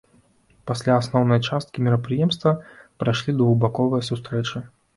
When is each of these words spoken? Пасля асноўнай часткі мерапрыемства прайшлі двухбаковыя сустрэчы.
Пасля 0.71 0.95
асноўнай 1.01 1.39
часткі 1.49 1.85
мерапрыемства 1.89 2.55
прайшлі 3.03 3.39
двухбаковыя 3.39 4.01
сустрэчы. 4.13 4.57